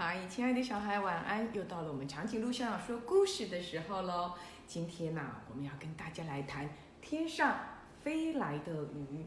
[0.00, 1.52] 嗨，亲爱的小孩，晚安！
[1.52, 4.32] 又到了我们长颈鹿校长说故事的时候喽。
[4.64, 6.70] 今天呢、我们要跟大家来谈
[7.02, 7.58] 天上
[8.00, 9.26] 飞来的鱼。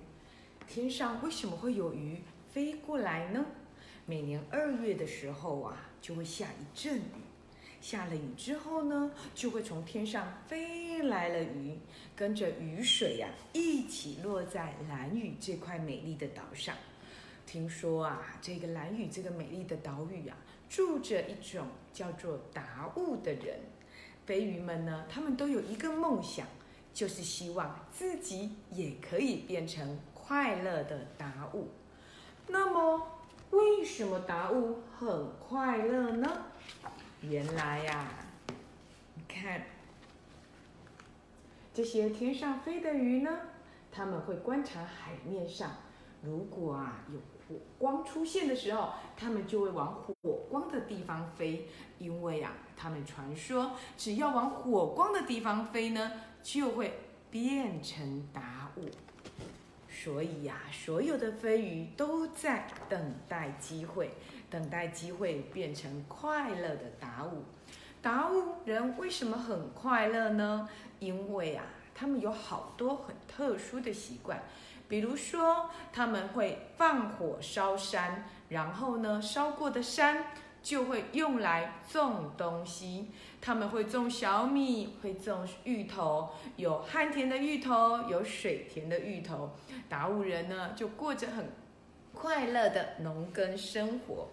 [0.70, 3.46] 天上为什么会有鱼飞过来呢？
[4.06, 7.04] 每年二月的时候啊，就会下一阵雨。
[7.82, 11.78] 下了雨之后呢，就会从天上飞来了鱼，
[12.16, 16.74] 跟着雨水呀、一起落在蓝屿这块美丽的岛上。
[17.46, 20.38] 听说啊，这个蓝屿这个美丽的岛屿啊，
[20.72, 23.60] 住着一种叫做达悟的人。
[24.26, 26.48] 飞鱼们呢，他们都有一个梦想，
[26.94, 31.68] 就是希望自己也可以变成快乐的达悟。
[32.48, 33.06] 那么，
[33.50, 36.46] 为什么达悟很快乐呢？
[37.20, 38.08] 原来呀、
[39.16, 39.64] 你看
[41.74, 43.30] 这些天上飞的鱼呢，
[43.92, 45.70] 他们会观察海面上，
[46.24, 47.20] 如果啊有
[47.52, 50.14] 火光出现的时候，他们就会往火
[50.50, 51.68] 光的地方飞，
[52.00, 56.12] 因为啊，他们传说只要往火光的地方飞呢，
[56.42, 56.94] 就会
[57.30, 58.90] 变成达悟。
[59.90, 64.12] 所以呀、所有的飞鱼都在等待机会，
[64.50, 67.44] 等待机会变成快乐的达悟。
[68.02, 70.68] 达悟人为什么很快乐呢？
[71.00, 74.42] 因为啊，他们有好多很特殊的习惯，
[74.92, 80.26] 比如说他们会放火烧山，然后呢，烧过的山
[80.62, 83.10] 就会用来种东西。
[83.40, 89.52] 他们会种小米，会种芋头，有旱田的芋头，有水田的芋头。
[89.88, 91.50] 达悟人呢，就过着很
[92.14, 94.28] 快乐的农耕生活。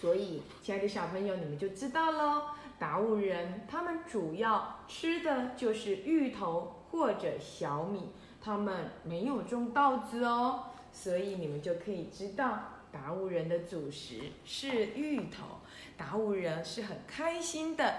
[0.00, 2.42] 所以，亲爱的小朋友，你们就知道喽。
[2.78, 8.10] 达悟人他们主要吃的就是芋头或者小米，
[8.40, 12.58] 他们没有种稻子哦，所以你们就可以知道
[12.90, 15.60] 达悟人的主食是芋头。
[15.96, 17.94] 达悟人是很开心的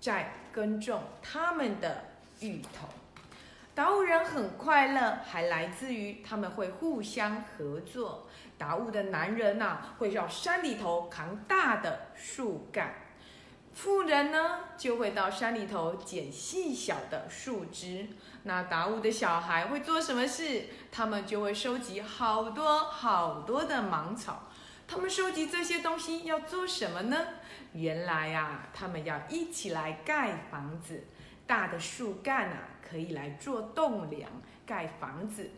[0.00, 2.04] 在耕种他们的
[2.40, 2.88] 芋头。
[3.74, 8.26] 达悟人很快乐，还来自于他们会互相合作。
[8.58, 12.94] 达悟的男人呐、会到山里头扛大的树干，
[13.74, 18.06] 妇人呢就会到山里头捡细小的树枝。
[18.44, 20.66] 那达悟的小孩会做什么事？
[20.90, 24.48] 他们就会收集好多好多的芒草。
[24.86, 27.16] 他们收集这些东西要做什么呢？
[27.72, 31.04] 原来呀、他们要一起来盖房子。
[31.46, 32.58] 大的树干啊，
[32.88, 34.30] 可以来做栋梁、
[34.66, 35.50] 盖房子。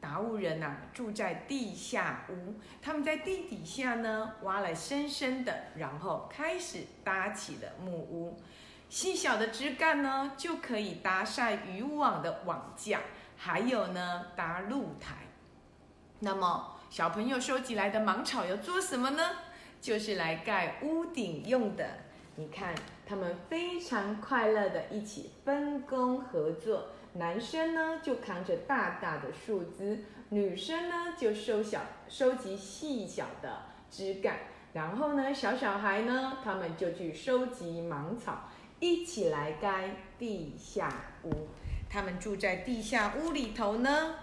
[0.00, 8.38] 达悟人呐、住在地下屋，他们在地底下呢挖了深深的，然后开始搭起了木屋。
[8.88, 13.00] 细小的枝干呢，就可以搭晒渔网的网架，
[13.36, 15.16] 还有呢搭露台。
[16.20, 19.22] 那么小朋友收集来的芒草要做什么呢？
[19.80, 21.86] 就是来盖屋顶用的。
[22.36, 22.74] 你看，
[23.06, 26.88] 他们非常快乐的一起分工合作。
[27.18, 34.36] 男生呢就扛着大大的树枝，女生呢就收小收集细小的枝干，
[34.72, 38.48] 然后呢小小孩呢他们就去收集芒草，
[38.80, 40.92] 一起来盖地下
[41.24, 41.48] 屋。
[41.88, 44.16] 他们住在地下屋里头呢，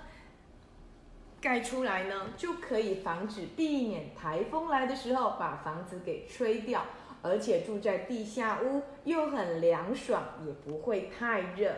[1.41, 6.85] 盖出来呢就可以防止避免台风来的时候把房子给吹掉。
[7.25, 11.71] 而且住在地下屋又很凉爽，也不会太热。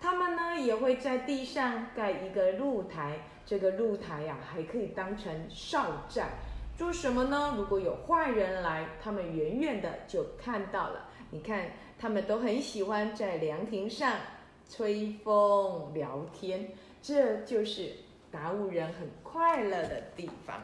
[0.00, 6.30] 他们呢也会在地上盖一个露台，这个露台呀、还可以当成哨站。
[6.76, 7.54] 做什么呢？
[7.56, 11.08] 如果有坏人来，他们远远的就看到了。
[11.30, 11.66] 你看，
[11.98, 14.14] 他们都很喜欢在凉亭上
[14.70, 16.70] 吹风聊天，
[17.02, 17.92] 这就是
[18.30, 20.56] 达悟人很快乐的地方。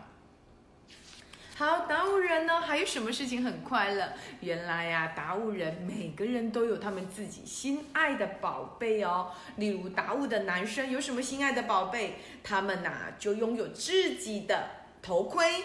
[1.56, 4.12] 好，达悟人呢，还有什么事情很快乐？
[4.40, 9.30] 原来呀、达悟人每个人都有他们自己心爱的宝贝哦。
[9.54, 12.16] 例如，达悟的男生有什么心爱的宝贝？
[12.42, 14.68] 他们呐、就拥有自己的
[15.00, 15.62] 头盔、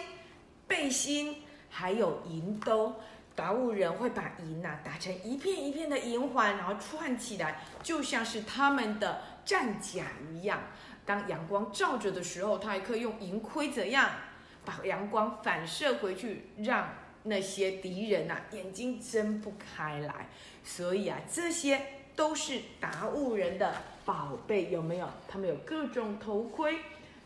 [0.68, 2.94] 背心，还有银兜。
[3.34, 10.62] 达悟人会把银呐、打成一片一片的银环，然后串起来，就像是他们的战甲一样。
[11.04, 14.08] 当阳光照着的时候，他还可以用银盔怎样？
[14.64, 16.88] 把阳光反射回去，让
[17.24, 20.28] 那些敌人呐、眼睛睁不开来。
[20.62, 21.80] 所以啊，这些
[22.14, 23.74] 都是达悟人的
[24.04, 25.08] 宝贝，有没有？
[25.28, 26.76] 他们有各种头盔，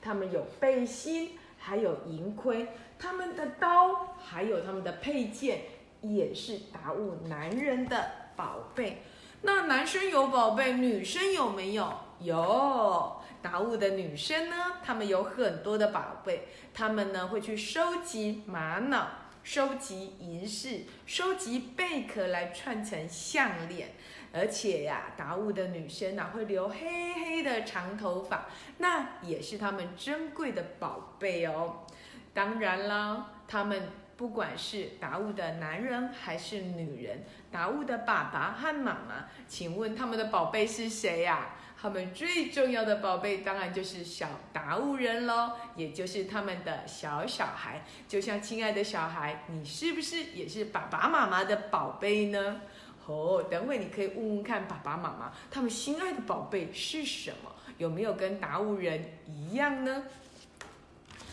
[0.00, 5.62] 他们有背心，还有银盔，他们的刀，还有他们的配件，
[6.02, 9.02] 也是达悟男人的宝贝。
[9.42, 11.92] 那男生有宝贝，女生有没有？
[12.20, 13.20] 有。
[13.44, 19.06] 达悟的女生呢，她们有很多的宝贝，她们呢会去收集玛瑙，
[19.43, 23.91] 收集银饰，收集贝壳来串成项链。
[24.32, 28.46] 而且呀，达悟的女生呐会留黑黑的长头发，
[28.79, 31.85] 那也是他们珍贵的宝贝哦。
[32.32, 41.50] 当然啦，他们不管是达悟的男人还是女人，达悟的爸爸和妈妈，请问他们的宝贝是谁呀？
[41.84, 47.84] 他们最重要的宝贝当然就是小达悟人喽，也就是他们的小小孩。
[48.08, 52.62] 就像亲爱的小孩，你是不是也是爸爸妈妈的宝贝呢？
[53.04, 57.52] 哦，等会你可以问问看爸爸妈妈，他们心爱的宝贝是什么？
[57.76, 60.04] 有没有跟达悟人一样呢？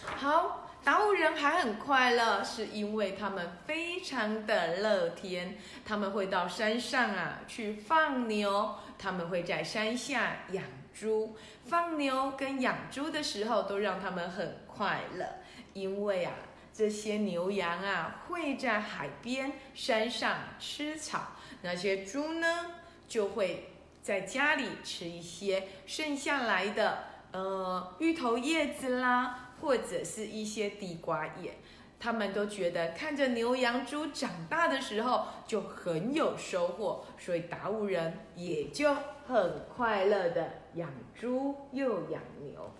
[0.04, 5.57] 好，达悟人还很快乐，是因为他们非常的乐天。
[5.86, 10.63] 他们会到山上啊去放牛，他们会在山下养
[10.94, 11.36] 猪。
[11.65, 15.25] 放牛跟养猪的时候都让他们很快乐，
[15.74, 16.33] 因为啊
[16.74, 21.31] 这些牛羊啊会在海边、山上吃草。
[21.63, 22.65] 那些猪呢，
[23.07, 23.71] 就会
[24.01, 31.57] 在家里吃一些剩下来的呃芋头叶子啦，或者是一些地瓜叶。
[32.01, 38.94] 他们都觉得看着牛羊猪长大的时候就很有收获，所以达悟人也就
[39.27, 42.71] 很快乐的养猪又养牛。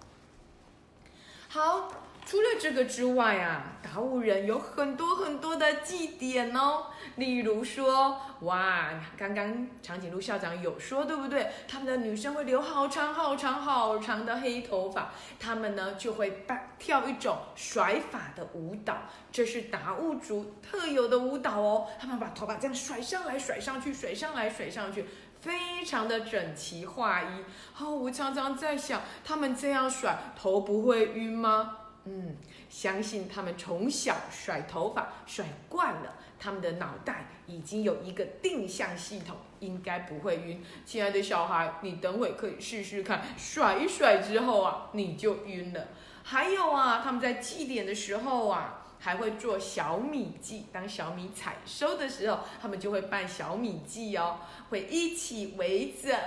[1.48, 1.90] 好。
[2.26, 6.86] 除了这个之外啊，达悟人有很多很多的祭典哦。
[7.16, 11.52] 例如说，哇，刚刚长颈鹿校长有说，对不对？
[11.68, 16.46] 他们的女生会留好长好长好长的黑头发，他们呢就会
[16.80, 18.96] 跳一种甩发的舞蹈，
[19.30, 21.88] 这是达悟族特有的舞蹈哦。
[22.00, 25.06] 他们把头发这样甩上来、甩上去、甩上来、甩上去，
[25.42, 27.44] 非常的整齐划一。
[27.84, 31.80] 哦，我常常在想，他们这样甩头不会晕吗？
[32.06, 32.36] 嗯，
[32.70, 40.64] 相信他们从小甩头发甩惯了，他们的脑袋已经有一个定向系统，应该不会晕。
[40.84, 45.90] 亲爱的小孩，你等会可以试试看，甩一甩之后啊，你就晕了。
[46.24, 50.66] 还有啊，他们在祭典的时候啊，还会做小米祭。
[50.72, 54.40] 当小米采收的时候，他们就会办小米祭哦，
[54.70, 56.18] 会一起围着。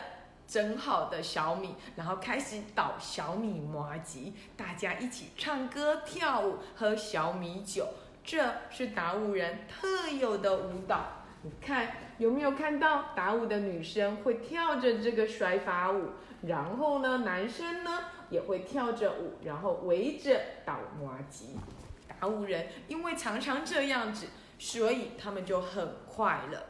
[0.46, 7.86] 蒸好的小米，然后开始捣小米麻吉，大家一起唱歌跳舞，喝小米酒，
[8.22, 11.22] 这是达悟人特有的舞蹈。
[11.42, 16.10] 你看有没有看到达悟的女生会跳着这个甩发舞，
[16.42, 18.00] 然后呢，男生呢
[18.30, 21.58] 也会跳着舞，然后围着捣麻吉。
[22.06, 24.26] 达悟人因为常常这样子，
[24.58, 26.62] 所以他们就很快乐。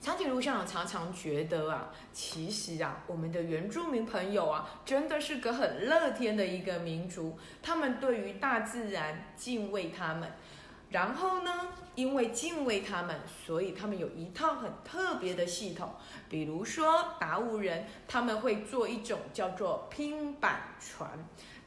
[0.00, 7.36] 长颈鹿校长常常觉得啊，其实啊，我们的原住民朋友啊，真的是个很乐天的一个民族。
[7.60, 10.30] 他们对于大自然敬畏他们，
[10.90, 11.50] 然后呢，
[11.96, 15.92] 因为敬畏他们，所以他们有一套很特别的系统。
[16.28, 21.10] 比如说达悟人，他们会做一种叫做拼板船。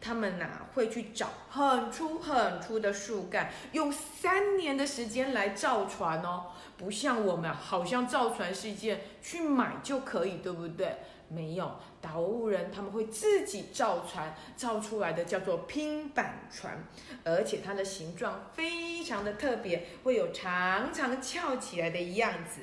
[0.02, 6.48] 他们呐会去找很粗很粗的树干，用三年的时间来造船哦。
[6.78, 10.96] 不像我们，好像造船是一件去买就可以，对不对？
[11.28, 16.84] 没有，达悟人他们会自己造船，造出来的叫做拼板船，
[17.24, 22.62] 而且它的形状非常的特别，会有长长翘起来的样子。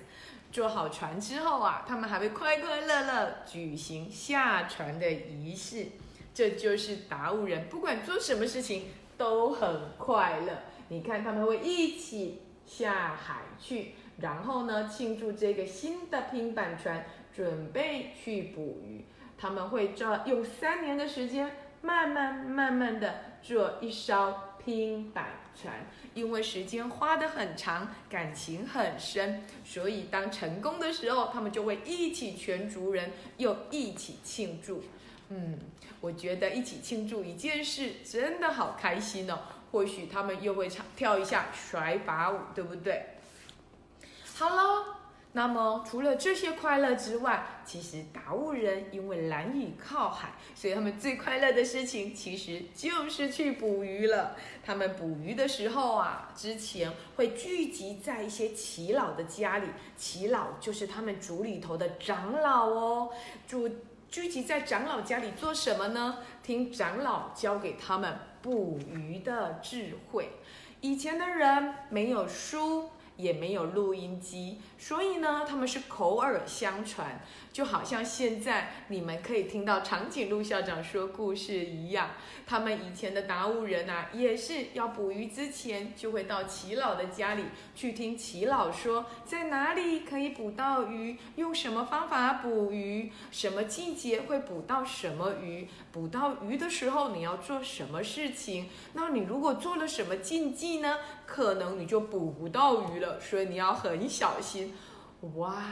[0.50, 5.88] 做好船之后啊，他们还会快快乐乐举行下船的仪式。
[6.36, 10.52] 这就是达悟人，不管做什么事情都很快乐。
[10.88, 19.06] 你看，他们会一起下海去，然后呢，庆祝这个新的拼板船，准备去捕鱼。
[19.38, 21.50] 他们会做用三年的时间，
[21.80, 25.86] 慢慢慢慢的做一艘拼板船。
[26.12, 34.84] 因为时间花得很长，感情很深，所以当成功的时候，他们就会一起全族人又一起庆祝。
[35.28, 35.58] 嗯，
[36.06, 39.40] 我觉得一起庆祝一件事真的好开心哦。
[39.72, 43.04] 或许他们又会唱跳一下甩把舞，对不对？
[44.36, 44.84] 好喽，
[45.32, 54.36] 那么除了这些快乐之外，其实达悟人因为蓝屿靠海，所以他们最快乐的事情其实就是去捕鱼了。
[54.64, 59.66] 他们捕鱼的时候啊，之前会聚集在一些耆老的家里，
[59.98, 63.10] 耆老就是他们族里头的长老哦，
[63.48, 63.68] 住。
[64.16, 66.20] 聚集在长老家里做什么呢？
[66.42, 70.30] 听长老教给他们捕鱼的智慧。
[70.80, 77.20] 以前的人没有书，也没有录音机，所以呢，他们是口耳相传，
[77.52, 82.10] 就好像现在你们可以听到长颈鹿校长说故事一样。
[82.46, 87.44] 他们以前的达悟人啊，也是要捕鱼之前，就会到齐老的家里
[87.74, 98.68] 去听齐老说，在哪里可以捕到鱼，用什么方法捕鱼，什么季节会捕到什么鱼，捕到鱼的时候你要做什么事情。
[98.92, 100.98] 那你如果做了什么禁忌呢？
[101.26, 104.74] 可能你就捕不到鱼了，所以你要很小心。
[105.34, 105.62] 哇！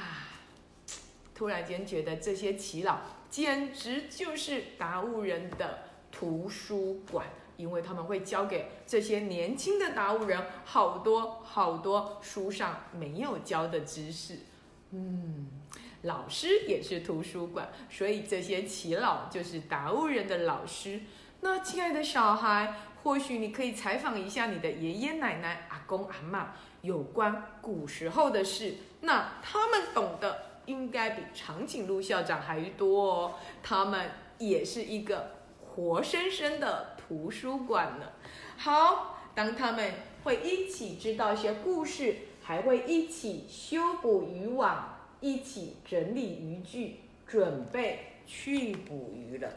[1.34, 5.80] 突然间觉得这些耆老简直就是达悟人的
[6.12, 7.26] 图书馆，
[7.56, 14.38] 因为他们会教给这些年轻的达悟人好多好多书上没有教的知识。
[14.92, 15.48] 嗯，
[16.02, 21.00] 老师也是图书馆，所以这些耆老就是达悟人的老师。
[21.40, 22.74] 那亲爱的小孩。
[23.04, 33.34] 或许你可以采访一下你的爷爷奶奶、阿公阿妈有关古时候的事，那他们懂得应该比长颈鹿校长还多哦。
[33.62, 38.06] 他们也是一个活生生的图书馆呢。
[38.56, 39.92] 好，当他们
[40.22, 49.52] 会一起知道一些故事，还会一起修补渔网，一起整理渔具，准备去捕鱼了。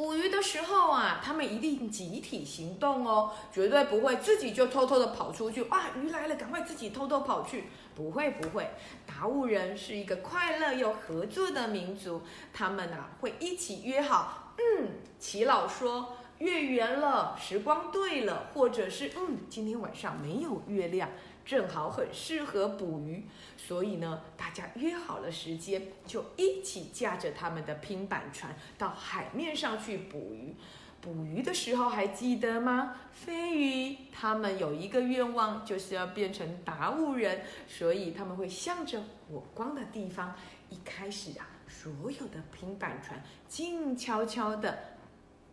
[0.00, 5.60] 捕鱼的时候啊，他们一定集体行动哦，绝对不会自己就偷偷的跑出去。
[5.64, 7.64] 哇，鱼来了，赶快自己偷偷跑去。
[7.94, 8.70] 不会不会，
[9.06, 14.88] 达悟人是一个快乐又合作的民族，他们啊会一起约好，嗯，
[15.18, 21.10] 齐老说月圆了，时光对了，或者是嗯，今天晚上没有月亮。
[21.50, 23.26] 正好很适合捕鱼，
[23.56, 30.54] 所以呢，大家约好了时间，就一起驾着他们的拼板船到海面上去捕鱼。
[31.00, 32.94] 捕鱼的时候还记得吗？
[33.12, 40.32] 飞鱼他们有一个愿望，就是要变成达悟人，所以他们会向着火光的地方。
[40.68, 44.78] 一开始啊，所有的拼板船静悄悄地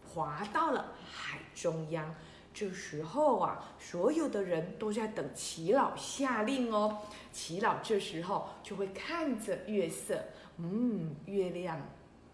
[0.06, 2.13] 滑到了海中央。
[2.60, 6.98] 这时候啊，所有的人都在等齐老下令哦。
[7.32, 10.20] 齐老这时候就会看着月色，
[10.58, 11.80] 嗯，月亮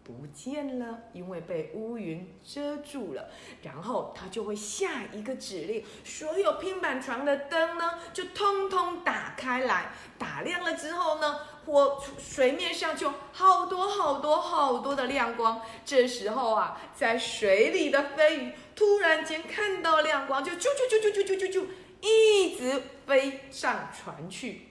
[0.04, 3.30] 不见了，因为被乌云遮住了。
[3.62, 11.40] 然后他就会下一个指令，所有拼板床的灯呢，就通通打开来，打亮了之后呢。
[11.66, 21.66] 火水面上就好多好多好多的亮光，这时候啊，在水里的飞鱼突然间看到亮光，就啾啾啾啾啾啾啾啾，
[22.02, 24.68] 一直飞上船去。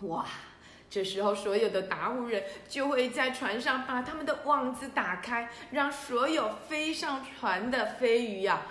[0.00, 0.24] 哇！
[0.94, 8.62] 这时候所有的达悟人就会在船上把他们的网子打开，让所有飞上船的飞鱼呀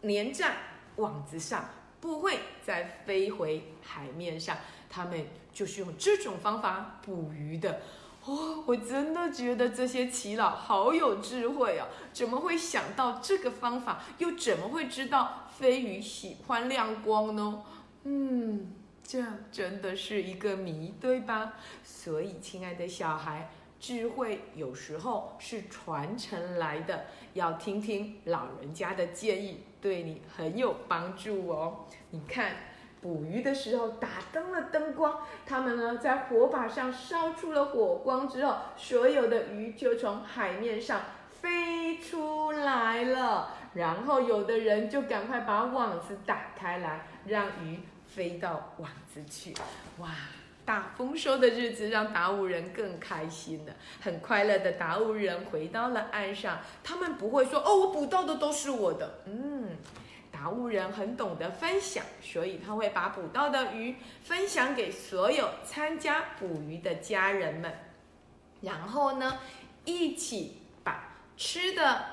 [0.00, 0.54] 粘在
[0.96, 1.66] 网子上，
[2.00, 4.56] 不会再飞回海面上。
[4.88, 7.82] 他们就是用这种方法捕鱼的，
[8.24, 11.86] 哦，我真的觉得这些奇老好有智慧啊！
[12.10, 14.00] 怎么会想到这个方法？
[14.16, 17.62] 又怎么会知道飞鱼喜欢亮光呢？
[18.04, 18.72] 嗯，
[19.06, 19.22] 这
[19.52, 21.54] 真的是一个谜，对吧？
[21.84, 23.48] 所以，亲爱的小孩，
[23.78, 31.86] 智慧有时候是传承来的，要听听老人家的建议，对你很有帮助哦。
[32.10, 32.52] 你看。
[33.02, 43.54] 捕鱼的时候打灯了灯光，他们呢在火把上烧出了火光之后，所有的鱼就从海面上飞出来了。
[43.74, 47.78] 然后有的人就赶快把网子打开来，让鱼
[48.16, 49.54] 飞到网子去。
[49.98, 50.08] 哇，
[50.64, 56.58] 大丰收的日子让达悟人更开心了，很快乐的达悟人回到了岸上。
[56.82, 59.76] 他们不会说哦，我捕到的都是我的，嗯。
[60.32, 67.72] 达悟人很懂得分享，所以他会把捕到的鱼分享给所有参加捕鱼的家人们，
[68.60, 69.38] 然后呢，
[69.86, 72.04] 一起把吃的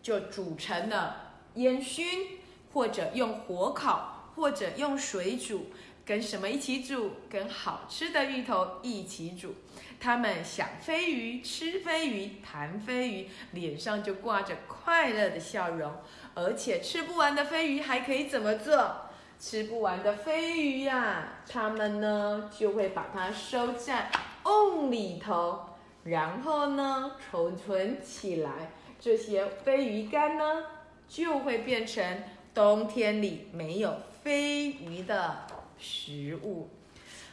[0.00, 2.38] 就煮成了烟熏，
[2.72, 5.66] 或者用火烤，或者用水煮，
[6.04, 7.12] 跟什么一起煮？
[7.30, 9.54] 跟好吃的芋头一起煮。
[10.00, 15.92] 他们想飞鱼，吃飞鱼，弹飞鱼，脸上就挂着快乐的笑容。
[16.34, 18.96] 而且吃不完的飞鱼还可以怎么做？
[19.38, 24.10] 吃不完的飞鱼呀，他们呢就会把它收在
[24.44, 25.60] 瓮里头，
[26.04, 28.72] 然后呢储存起来。
[29.00, 30.64] 这些飞鱼干呢
[31.08, 32.22] 就会变成
[32.54, 35.46] 冬天里没有飞鱼的
[35.78, 36.70] 食物。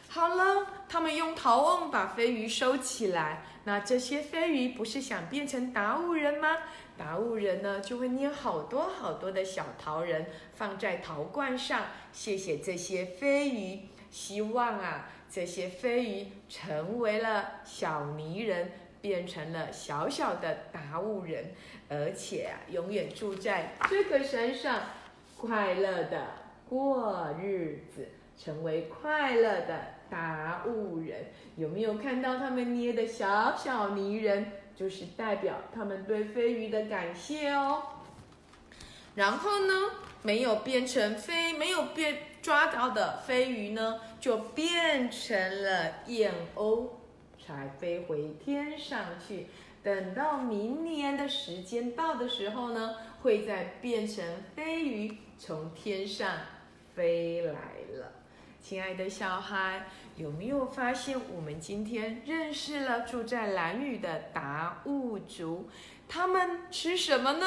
[0.08, 3.44] 好了，他们用陶瓮把飞鱼收起来。
[3.66, 6.58] 那这些飞鱼不是想变成达悟人吗？
[6.98, 21.54] 达悟人呢就会捏好多好多的小陶人放在陶罐上，谢谢这些飞鱼，希望啊这些飞鱼成为了小泥人，变成了小小的达悟人，
[21.88, 24.82] 而且啊永远住在这个山上，
[25.38, 26.26] 快乐的
[26.70, 28.08] 过日子，
[28.38, 30.00] 成为快乐的。
[30.10, 34.54] 达悟人有没有看到他们捏的小小泥人？
[34.76, 37.84] 就是代表他们对飞鱼的感谢哦。
[39.14, 39.74] 然后呢，
[40.24, 46.88] 没有变成飞，没有变抓到的飞鱼呢，就变成了燕鸥，
[47.38, 49.46] 才飞回天上去。
[49.84, 56.32] 等到明年的时间到的时候呢，会再变成飞鱼，从天上
[57.00, 57.54] 飞来
[57.98, 58.12] 了。
[58.60, 59.86] 亲爱的小孩，
[60.18, 65.70] 有没有发现我们今天认识了住在蓝雨的达悟族？
[66.10, 67.46] 他们吃什么呢？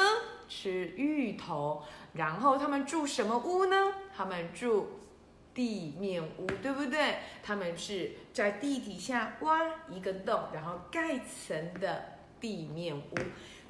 [0.49, 1.83] 吃芋头。
[2.13, 3.93] 然后他们住什么屋呢？
[4.17, 4.99] 他们住
[5.53, 7.17] 地面屋，对不对？
[7.43, 12.05] 他们是在地底下挖一个洞，然后盖层的
[12.41, 13.15] 地面屋，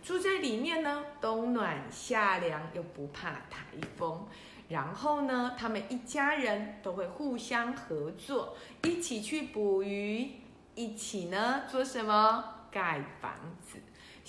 [0.03, 4.27] 住在里面呢，冬暖夏凉，又不怕台风。
[4.67, 10.29] 然后呢，他们一家人都会互相合作，一起去捕鱼，
[10.75, 12.43] 一起呢做什么？
[12.69, 13.31] 盖房
[13.61, 13.79] 子。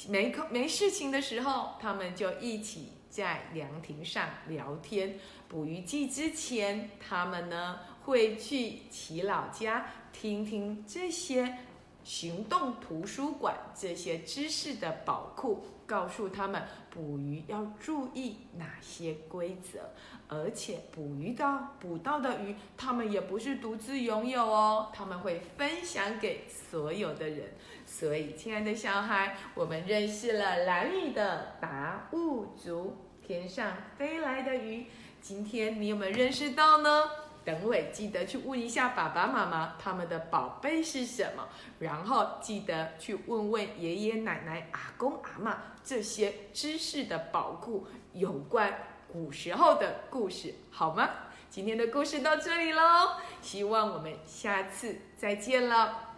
[0.08, 5.18] 没空没事情的时候，他们就一起在凉亭上聊天。
[5.48, 11.58] 捕鱼季之前，他们呢会去齐老家听听这些
[12.04, 19.80] 行动图书馆这些知识的宝库，告诉他们捕鱼要注意哪些规则。
[20.28, 27.52] 而且捕鱼到捕到的鱼，他们也不是独自拥有哦，他们会分享给所有的人。
[27.86, 32.96] 所以，亲爱的小孩，我们认识了蓝雨的达悟族，
[33.26, 34.86] 天上飞来的鱼。
[35.20, 37.04] 今天你有没有认识到呢？
[37.44, 41.46] 等会记得去问一下爸爸妈妈，他们的宝贝是什么，
[41.78, 48.72] 然后记得去问问爷爷奶奶、阿公阿妈这些知识的宝库有关。
[49.12, 51.08] 古时候的故事好吗？
[51.48, 53.10] 今天的故事到这里喽，
[53.40, 56.16] 希望我们下次再见了。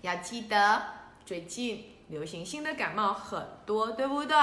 [0.00, 0.82] 要记得，
[1.26, 4.34] 最近流行性的感冒很多，对不对？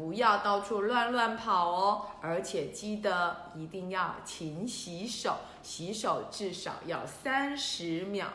[0.00, 8.28] 不要到处乱乱跑哦，而且记得一定要勤洗手，洗手至少要三十秒。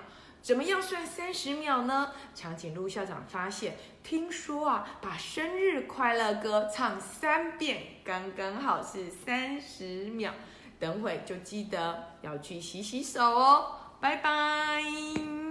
[0.43, 2.11] 怎么样算三十秒呢？
[2.35, 10.31] 长颈鹿校长发现，听说啊，把生日快乐歌唱三遍，刚刚好是三十秒。
[10.79, 15.44] 等会就记得要去洗洗手哦，拜拜。